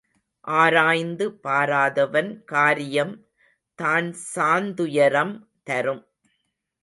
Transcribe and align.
ஆராய்ந்து 0.47 1.25
பாராதவன் 1.43 2.43
காரியம் 2.43 3.13
தான் 3.79 4.09
சாந் 4.35 4.73
துயரம் 4.73 5.35
தரும். 5.63 6.03